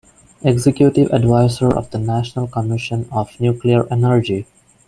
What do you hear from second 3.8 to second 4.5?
Energy.